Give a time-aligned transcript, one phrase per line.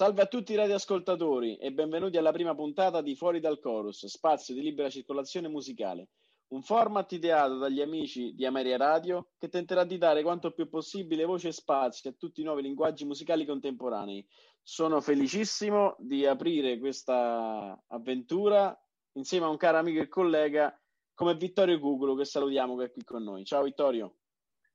[0.00, 4.54] Salve a tutti i radioascoltatori e benvenuti alla prima puntata di Fuori dal Chorus, spazio
[4.54, 6.08] di libera circolazione musicale,
[6.54, 11.26] un format ideato dagli amici di Ameria Radio che tenterà di dare quanto più possibile
[11.26, 14.26] voce e spazio a tutti i nuovi linguaggi musicali contemporanei.
[14.62, 18.74] Sono felicissimo di aprire questa avventura
[19.18, 20.74] insieme a un caro amico e collega
[21.12, 23.44] come Vittorio Cuculo che salutiamo che è qui con noi.
[23.44, 24.19] Ciao Vittorio.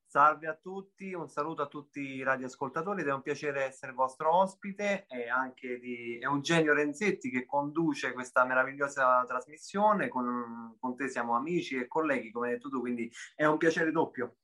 [0.08, 4.34] Salve a tutti, un saluto a tutti i radioascoltatori ed è un piacere essere vostro
[4.34, 10.08] ospite e anche di Eugenio Renzetti che conduce questa meravigliosa trasmissione.
[10.08, 13.92] Con, con te siamo amici e colleghi, come hai detto tu, quindi è un piacere
[13.92, 14.36] doppio.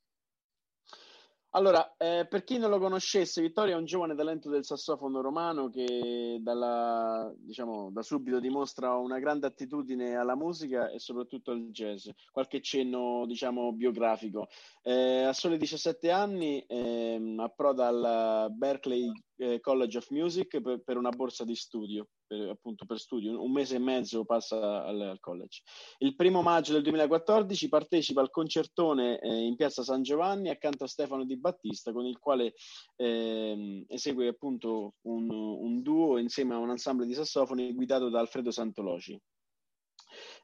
[1.53, 5.69] Allora, eh, per chi non lo conoscesse, Vittorio è un giovane talento del sassofono romano
[5.69, 12.07] che dalla, diciamo, da subito dimostra una grande attitudine alla musica e soprattutto al jazz.
[12.31, 14.47] Qualche cenno, diciamo, biografico.
[14.81, 20.95] Eh, a soli 17 anni eh, approda al Berkeley eh, College of Music per, per,
[20.95, 25.19] una borsa di studio, per, appunto per studio, un mese e mezzo passa al, al,
[25.19, 25.63] college.
[25.97, 30.88] Il primo maggio del 2014 partecipa al concertone eh, in piazza San Giovanni accanto a
[30.88, 32.53] Stefano Di Battista con il quale
[32.95, 38.51] eh, esegue appunto un, un duo insieme a un ensemble di sassofoni guidato da Alfredo
[38.51, 39.19] Santoloci.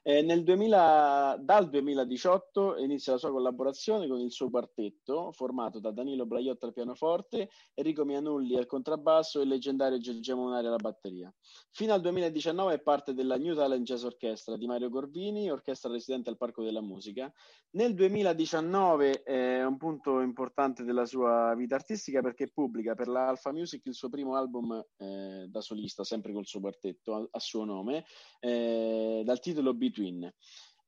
[0.02, 6.24] Eh, 2000, dal 2018 inizia la sua collaborazione con il suo quartetto, formato da Danilo
[6.24, 11.32] Blaiotta al pianoforte, Enrico Mianulli al contrabbasso e il leggendario Giorgio Monari alla batteria.
[11.70, 16.30] Fino al 2019 è parte della New Talent Jazz Orchestra di Mario Corvini, orchestra residente
[16.30, 17.30] al Parco della Musica.
[17.70, 23.52] Nel 2019 è un punto importante della sua vita artistica perché pubblica per la Alpha
[23.52, 27.64] Music il suo primo album eh, da solista, sempre col suo quartetto, a, a suo
[27.64, 28.04] nome,
[28.40, 30.32] eh, dal titolo B Between.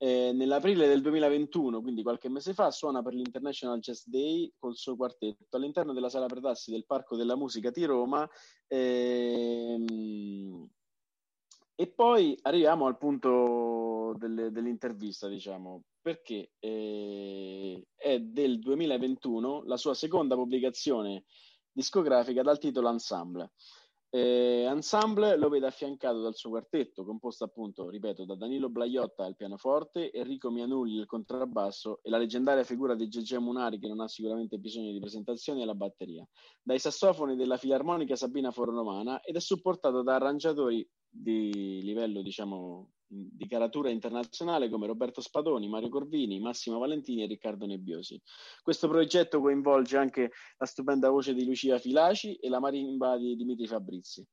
[0.02, 4.96] Eh, nell'aprile del 2021, quindi qualche mese fa, suona per l'International Jazz Day col suo
[4.96, 8.26] quartetto all'interno della sala Predassi del Parco della Musica di Roma.
[8.68, 10.66] Ehm,
[11.74, 19.94] e poi arriviamo al punto delle, dell'intervista, diciamo, perché eh, è del 2021 la sua
[19.94, 21.24] seconda pubblicazione
[21.72, 23.52] discografica dal titolo Ensemble.
[24.12, 29.36] Eh, ensemble lo vede affiancato dal suo quartetto, composto appunto, ripeto, da Danilo Blaiotta al
[29.36, 34.08] pianoforte, Enrico Mianulli al contrabbasso e la leggendaria figura di Gegè Munari, che non ha
[34.08, 36.26] sicuramente bisogno di presentazioni, alla batteria.
[36.60, 43.48] Dai sassofoni della filarmonica Sabina Fornomana ed è supportato da arrangiatori di livello, diciamo, di
[43.48, 48.20] caratura internazionale come Roberto Spadoni, Mario Corvini, Massimo Valentini e Riccardo Nebbiosi.
[48.62, 53.66] Questo progetto coinvolge anche la stupenda voce di Lucia Filaci e la marimba di Dimitri
[53.66, 54.24] Fabrizi.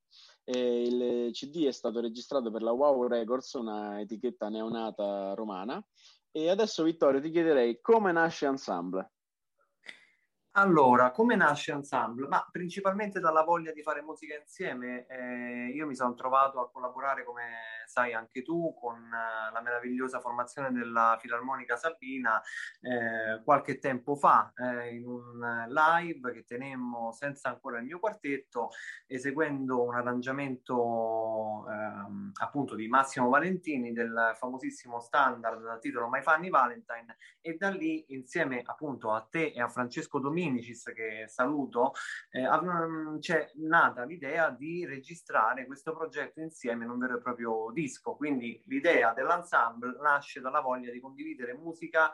[0.43, 5.83] E il CD è stato registrato per la Wow Records, una etichetta neonata romana.
[6.31, 9.11] E adesso Vittorio ti chiederei come nasce Ensemble.
[10.51, 12.27] Allora, come nasce Ensemble?
[12.27, 15.05] Ma principalmente dalla voglia di fare musica insieme.
[15.07, 17.43] Eh, io mi sono trovato a collaborare, come
[17.87, 22.41] sai anche tu, con uh, la meravigliosa formazione della Filarmonica Sabina
[22.81, 28.69] eh, qualche tempo fa, eh, in un live che tenemmo senza ancora il mio quartetto,
[29.05, 36.49] eseguendo un arrangiamento ehm, appunto di Massimo Valentini del famosissimo standard dal titolo My Funny
[36.49, 41.93] Valentine e da lì insieme appunto a te e a Francesco Domini Minicis, che saluto,
[42.29, 42.47] eh,
[43.19, 48.15] c'è nata l'idea di registrare questo progetto insieme in un vero e proprio disco.
[48.15, 52.11] Quindi l'idea dell'ensemble nasce dalla voglia di condividere musica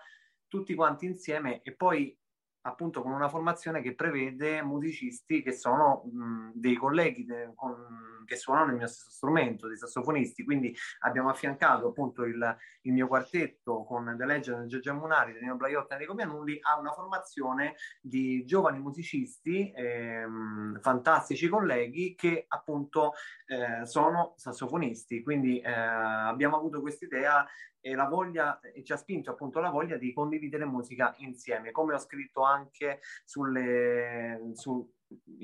[0.49, 2.15] tutti quanti insieme e poi
[2.63, 8.35] appunto con una formazione che prevede musicisti che sono mh, dei colleghi de, con, che
[8.35, 13.83] suonano il mio stesso strumento, dei sassofonisti, quindi abbiamo affiancato appunto il, il mio quartetto
[13.83, 18.79] con The Legend, Giorgio Munari, Danilo Blaiotta e Enrico Mianulli a una formazione di giovani
[18.79, 23.13] musicisti, ehm, fantastici colleghi che appunto
[23.45, 27.45] eh, sono sassofonisti, quindi eh, abbiamo avuto questa idea
[27.85, 31.93] e la voglia, e ci ha spinto appunto la voglia di condividere musica insieme, come
[31.93, 33.51] ho scritto anche sui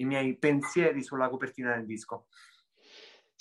[0.05, 2.27] miei pensieri sulla copertina del disco.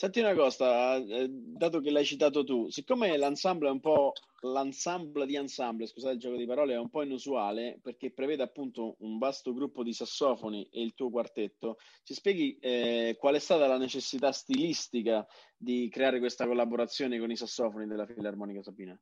[0.00, 4.12] Senti una cosa, eh, dato che l'hai citato tu, siccome l'ensemble è un po'
[4.42, 8.94] l'ensemble di ensemble, scusate il gioco di parole, è un po' inusuale perché prevede appunto
[9.00, 13.66] un vasto gruppo di sassofoni e il tuo quartetto, ci spieghi eh, qual è stata
[13.66, 18.96] la necessità stilistica di creare questa collaborazione con i sassofoni della Filarmonica Sabina?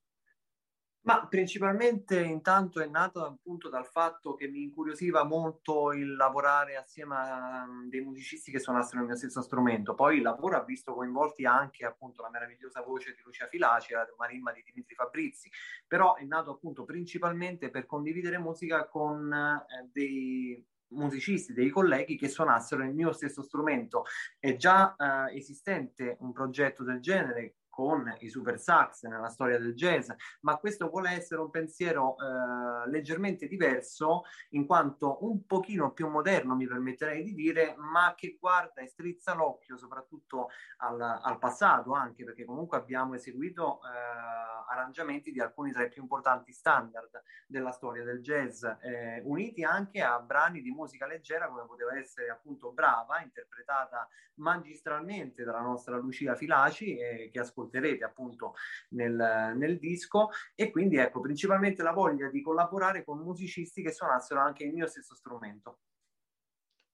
[1.06, 7.14] Ma principalmente intanto è nato appunto dal fatto che mi incuriosiva molto il lavorare assieme
[7.14, 9.94] a um, dei musicisti che suonassero il mio stesso strumento.
[9.94, 14.04] Poi il lavoro ha visto coinvolti anche appunto la meravigliosa voce di Lucia Filaci, la
[14.18, 15.48] marimba di Dimitri Fabrizi,
[15.86, 22.28] però è nato appunto principalmente per condividere musica con eh, dei musicisti, dei colleghi che
[22.28, 24.06] suonassero il mio stesso strumento.
[24.40, 29.74] È già eh, esistente un progetto del genere con i super sax nella storia del
[29.74, 30.08] jazz,
[30.40, 36.56] ma questo vuole essere un pensiero eh, leggermente diverso in quanto un pochino più moderno,
[36.56, 42.24] mi permetterei di dire, ma che guarda e strizza l'occhio soprattutto al, al passato, anche
[42.24, 48.04] perché comunque abbiamo eseguito eh, arrangiamenti di alcuni tra i più importanti standard della storia
[48.04, 53.20] del jazz, eh, uniti anche a brani di musica leggera come poteva essere appunto Brava,
[53.20, 58.54] interpretata magistralmente dalla nostra Lucia Filaci, eh, che ascoltiamo ascolterete appunto
[58.90, 64.40] nel, nel disco e quindi ecco principalmente la voglia di collaborare con musicisti che suonassero
[64.40, 65.80] anche il mio stesso strumento.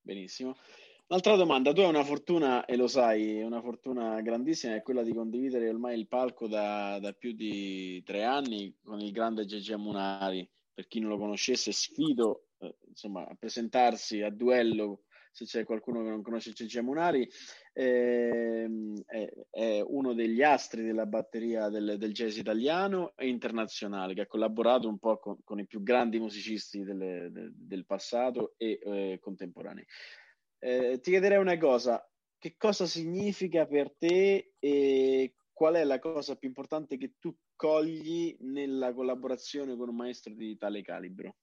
[0.01, 0.57] Benissimo.
[1.07, 5.13] Un'altra domanda, tu hai una fortuna, e lo sai, una fortuna grandissima, è quella di
[5.13, 10.49] condividere ormai il palco da, da più di tre anni con il grande Gigi Munari.
[10.73, 16.03] Per chi non lo conoscesse, sfido eh, insomma, a presentarsi a duello se c'è qualcuno
[16.03, 17.29] che non conosce Gigi Munari
[17.73, 24.21] ehm, è, è, uno degli astri della batteria del, del, jazz italiano e internazionale, che
[24.23, 28.79] ha collaborato un po' con, con i più grandi musicisti delle, de, del passato e
[28.83, 29.85] eh, contemporanei.
[30.59, 32.07] Eh, ti chiederei una cosa,
[32.39, 38.37] che cosa significa per te e qual è la cosa più importante che tu cogli
[38.41, 41.37] nella collaborazione con un maestro di tale calibro?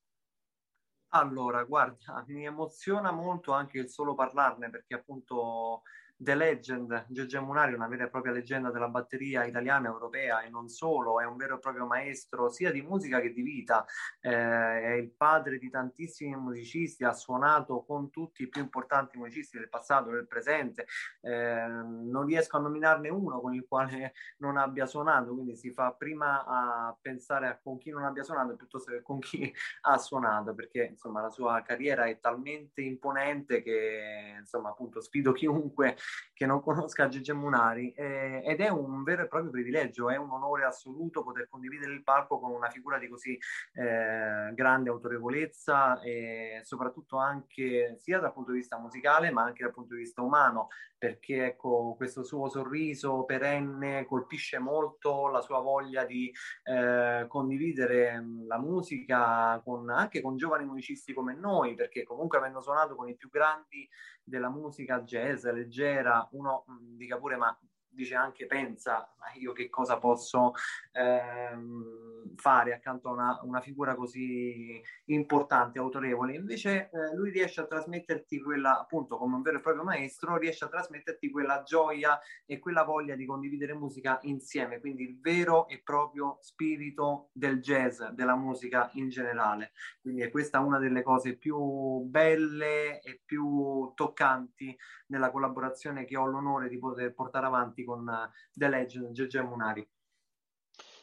[1.10, 5.84] Allora, guarda, mi emoziona molto anche il solo parlarne perché appunto
[6.22, 10.68] The Legend, Giorgio Munari, una vera e propria leggenda della batteria italiana, europea e non
[10.68, 13.86] solo, è un vero e proprio maestro sia di musica che di vita,
[14.20, 19.58] eh, è il padre di tantissimi musicisti, ha suonato con tutti i più importanti musicisti
[19.58, 20.88] del passato e del presente,
[21.22, 25.94] eh, non riesco a nominarne uno con il quale non abbia suonato, quindi si fa
[25.94, 30.54] prima a pensare a con chi non abbia suonato piuttosto che con chi ha suonato,
[30.54, 35.96] perché insomma la sua carriera è talmente imponente che insomma appunto sfido chiunque
[36.40, 40.32] che non conosca Gigi Munari eh, ed è un vero e proprio privilegio, è un
[40.32, 43.38] onore assoluto poter condividere il palco con una figura di così
[43.74, 49.74] eh, grande autorevolezza e soprattutto anche sia dal punto di vista musicale ma anche dal
[49.74, 56.06] punto di vista umano perché ecco questo suo sorriso perenne colpisce molto la sua voglia
[56.06, 56.32] di
[56.64, 62.96] eh, condividere la musica con, anche con giovani musicisti come noi perché comunque avendo suonato
[62.96, 63.88] con i più grandi
[64.30, 66.64] della musica jazz leggera, uno
[66.96, 67.58] dica pure ma
[68.00, 70.54] dice anche pensa, ma io che cosa posso
[70.94, 76.36] ehm, fare accanto a una, una, figura così importante, autorevole.
[76.36, 80.64] Invece eh, lui riesce a trasmetterti quella, appunto come un vero e proprio maestro, riesce
[80.64, 85.82] a trasmetterti quella gioia e quella voglia di condividere musica insieme, quindi il vero e
[85.84, 89.72] proprio spirito del jazz, della musica in generale.
[90.02, 94.76] Quindi è questa una delle cose più belle e più toccanti
[95.08, 99.88] nella collaborazione che ho l'onore di poter portare avanti con uh, The Legend, Giorgio Munari.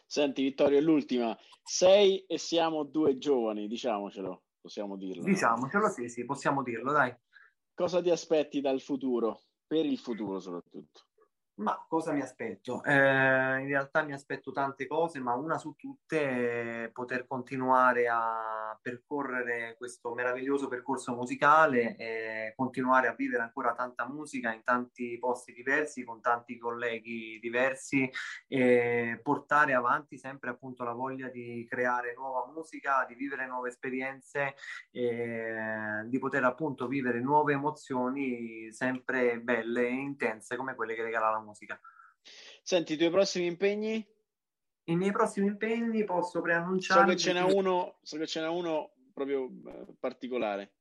[0.06, 1.36] Senti Vittorio, è l'ultima.
[1.62, 5.24] Sei e siamo due giovani, diciamocelo, possiamo dirlo.
[5.24, 7.14] Diciamocelo, sì, sì, possiamo dirlo, dai.
[7.74, 9.42] Cosa ti aspetti dal futuro?
[9.66, 11.05] Per il futuro soprattutto.
[11.58, 12.82] Ma cosa mi aspetto?
[12.84, 18.78] Eh, in realtà mi aspetto tante cose, ma una su tutte è poter continuare a
[18.82, 25.54] percorrere questo meraviglioso percorso musicale e continuare a vivere ancora tanta musica in tanti posti
[25.54, 28.06] diversi, con tanti colleghi diversi
[28.46, 34.56] e portare avanti sempre appunto la voglia di creare nuova musica, di vivere nuove esperienze
[34.90, 41.38] di poter appunto vivere nuove emozioni sempre belle e intense come quelle che regala la
[41.38, 41.45] musica.
[42.62, 44.04] Senti, i tuoi prossimi impegni?
[44.88, 47.00] I miei prossimi impegni posso preannunciare.
[47.00, 50.75] So che ce n'è uno, so che ce n'è uno proprio eh, particolare.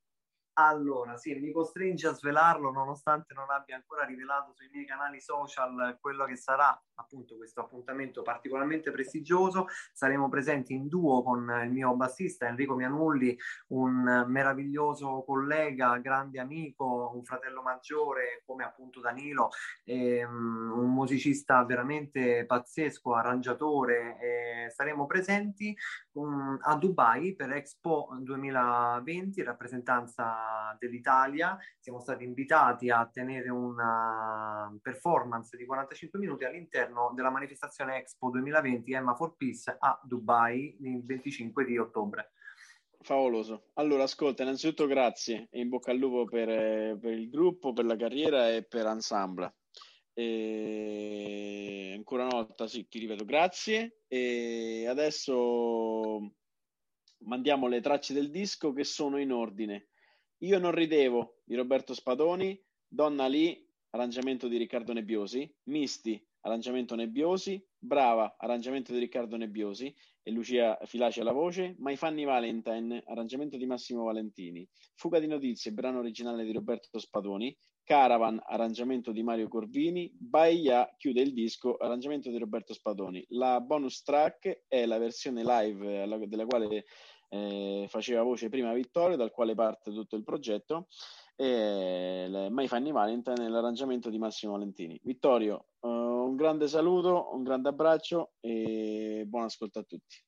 [0.58, 5.98] Allora, sì, mi costringe a svelarlo nonostante non abbia ancora rivelato sui miei canali social
[6.00, 9.68] quello che sarà appunto questo appuntamento particolarmente prestigioso.
[9.92, 13.38] Saremo presenti in duo con il mio bassista Enrico Mianulli,
[13.70, 19.50] un meraviglioso collega, grande amico, un fratello maggiore come appunto Danilo,
[19.84, 24.18] ehm, un musicista veramente pazzesco, arrangiatore.
[24.22, 25.76] E saremo presenti
[26.14, 30.45] um, a Dubai per Expo 2020, rappresentanza
[30.80, 31.58] dell'Italia.
[31.80, 38.94] Siamo stati invitati a tenere una performance di 45 minuti all'interno della manifestazione Expo 2020
[38.94, 42.32] Emma for Peace a Dubai il 25 di ottobre.
[43.00, 43.68] Favoloso.
[43.74, 47.96] Allora, ascolta, innanzitutto grazie e in bocca al lupo per, per il gruppo, per la
[47.96, 49.54] carriera e per Ensemble.
[50.12, 54.00] E ancora una volta, sì, ti ripeto, grazie.
[54.08, 56.32] E adesso
[57.26, 59.90] mandiamo le tracce del disco che sono in ordine.
[60.40, 67.66] Io non ridevo di Roberto Spadoni, Donna Lì, arrangiamento di Riccardo Nebbiosi, Misti, arrangiamento Nebbiosi,
[67.78, 73.66] Brava, arrangiamento di Riccardo Nebbiosi e Lucia Filaci alla voce, My Fanny Valentine, arrangiamento di
[73.66, 80.12] Massimo Valentini, Fuga di notizie, brano originale di Roberto Spadoni, Caravan, arrangiamento di Mario Corvini,
[80.18, 83.24] Baia chiude il disco, arrangiamento di Roberto Spadoni.
[83.30, 86.86] La bonus track è la versione live della quale
[87.36, 90.88] eh, faceva voce prima Vittorio, dal quale parte tutto il progetto,
[91.36, 95.00] e My Fanny Valentine nell'arrangiamento di Massimo Valentini.
[95.04, 100.25] Vittorio, uh, un grande saluto, un grande abbraccio e buon ascolto a tutti.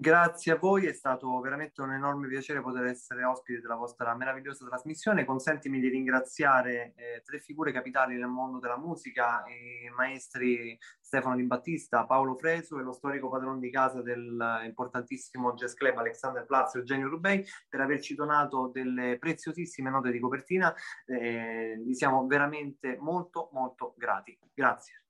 [0.00, 4.64] Grazie a voi, è stato veramente un enorme piacere poter essere ospite della vostra meravigliosa
[4.64, 5.24] trasmissione.
[5.24, 11.42] Consentimi di ringraziare eh, tre figure capitali nel mondo della musica, i maestri Stefano Di
[11.42, 16.78] Battista, Paolo Fresu e lo storico padrone di casa dell'importantissimo jazz club Alexander Platz e
[16.78, 20.72] Eugenio Rubei per averci donato delle preziosissime note di copertina.
[21.06, 24.38] Eh, gli siamo veramente molto molto grati.
[24.54, 25.02] Grazie.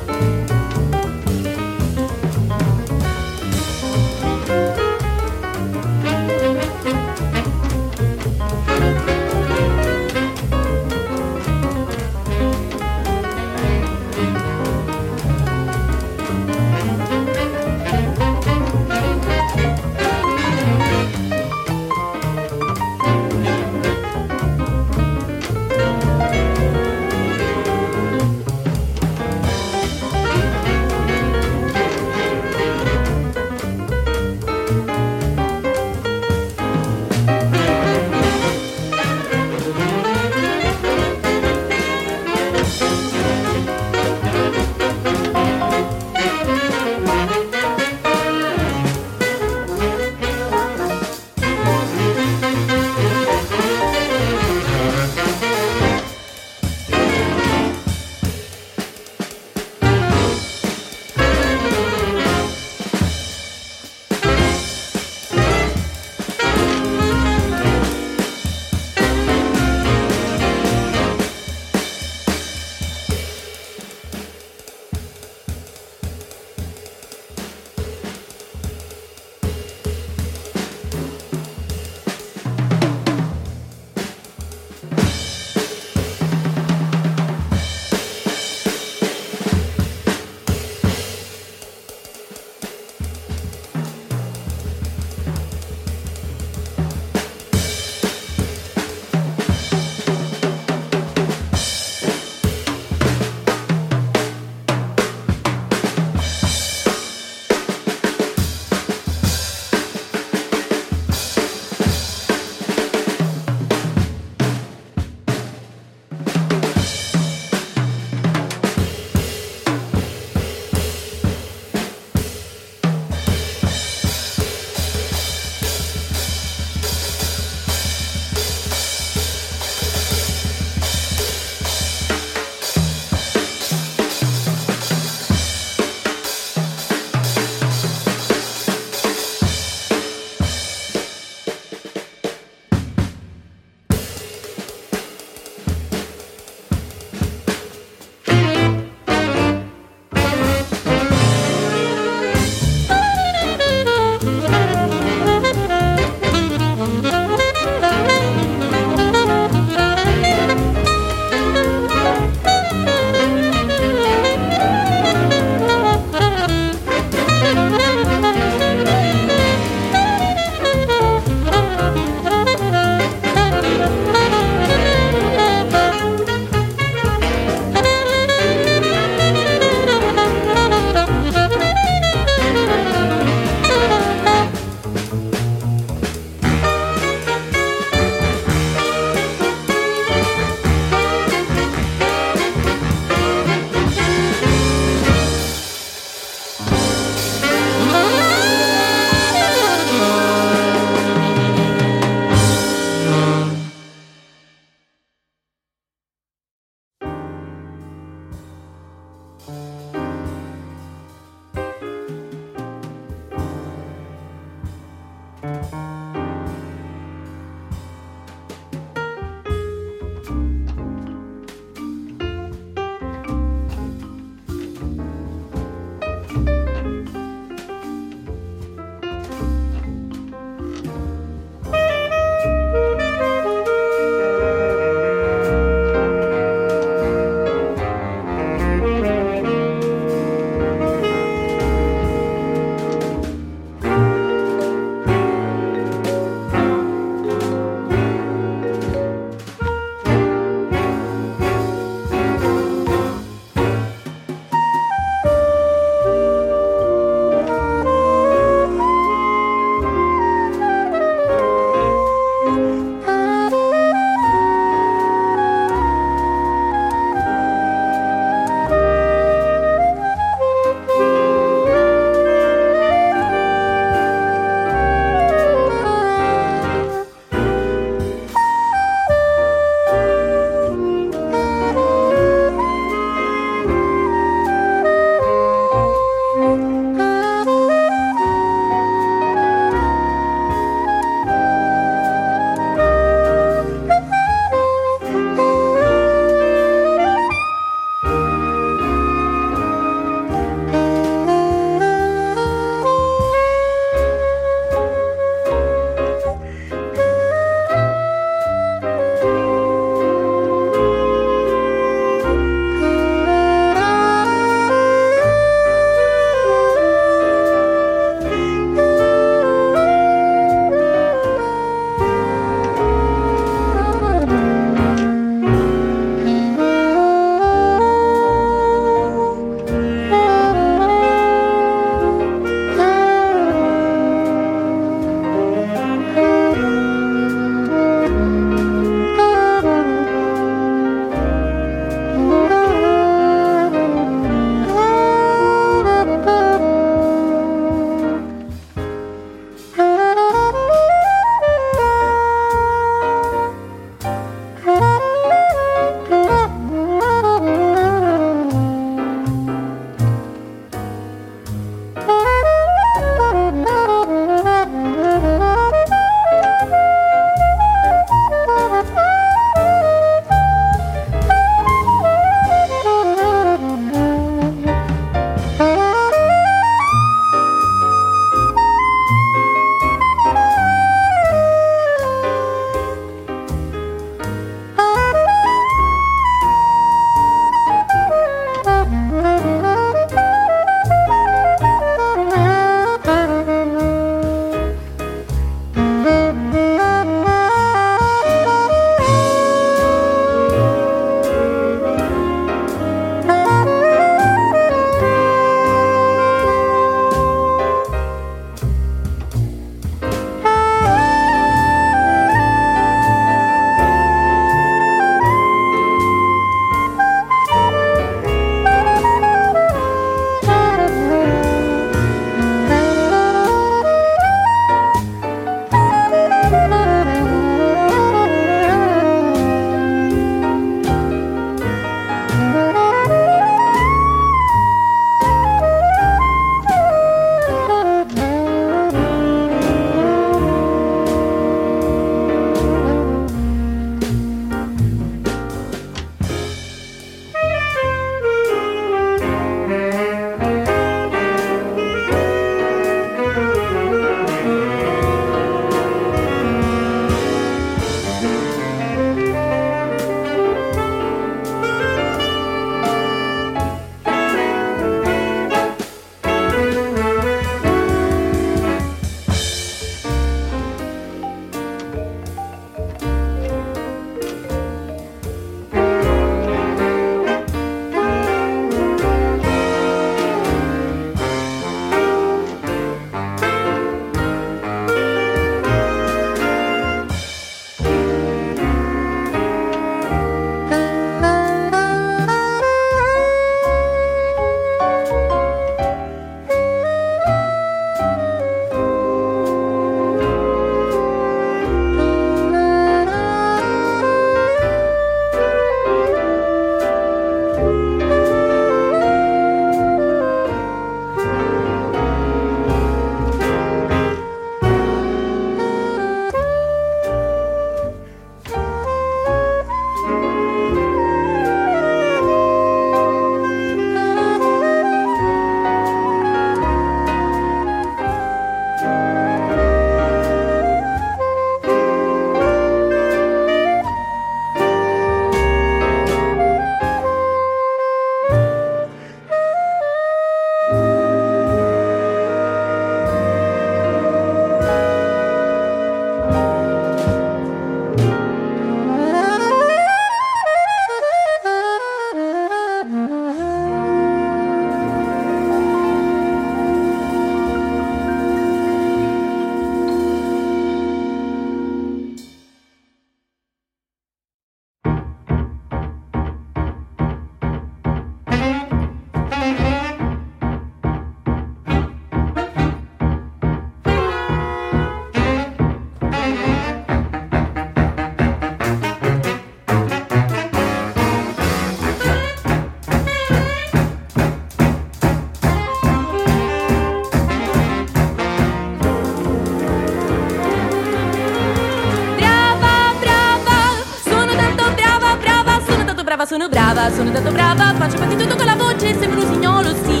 [596.72, 600.00] Brava, sono tanto brava, faccio quasi tutto con la voce, sembro un signolo, sì.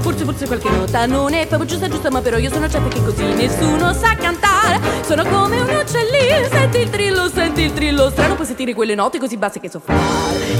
[0.00, 3.02] Forse, forse qualche nota non è proprio giusta, giusta, ma però io sono certa che
[3.02, 4.80] così nessuno sa cantare.
[5.04, 9.18] Sono come un uccellino, senti il trillo, senti il trillo, strano puoi sentire quelle note
[9.18, 9.98] così basse che so fare.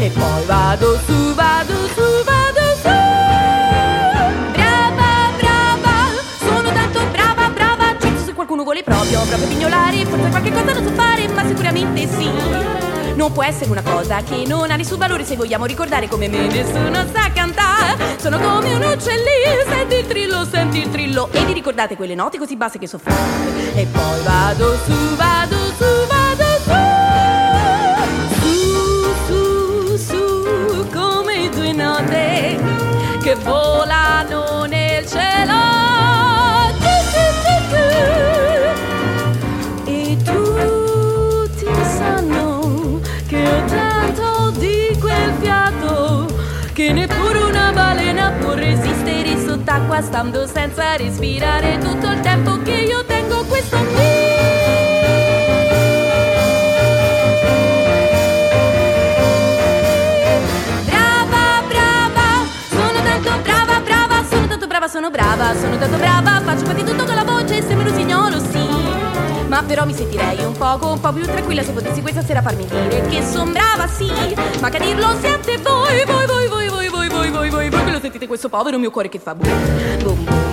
[0.00, 2.88] E poi vado su, vado su, vado su.
[4.52, 5.94] Brava, brava,
[6.38, 7.96] sono tanto brava, brava.
[7.98, 12.08] Certo se qualcuno vuole proprio, proprio pignolare, forse qualche cosa non so fare, ma sicuramente
[12.08, 12.87] sì.
[13.18, 16.46] Non può essere una cosa che non ha nessun valore se vogliamo ricordare come me
[16.46, 18.16] nessuno sa cantare.
[18.16, 21.28] Sono come un uccellino, senti il trillo, senti il trillo.
[21.32, 23.74] E vi ricordate quelle note così basse che so fare.
[23.74, 26.70] E poi vado su, vado su, vado su.
[29.26, 32.56] Su, su, su, come due note
[33.20, 33.77] che volano
[49.78, 54.06] sott'acqua stando senza respirare tutto il tempo che io tengo questo qui.
[60.84, 66.64] Brava, brava, sono tanto brava, brava, sono tanto brava, sono brava, sono tanto brava, faccio
[66.64, 68.66] quasi tutto con la voce, sembro un signolo, sì.
[69.46, 72.66] Ma però mi sentirei un poco, un po' più tranquilla se potessi questa sera farmi
[72.66, 74.10] dire che son brava, sì.
[74.60, 76.57] Ma che dirlo siete voi, voi, voi, voi,
[78.00, 80.47] sentite questo povero mio cuore che fa boom, boom, boom,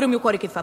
[0.00, 0.62] amore, o meu cuore que fa.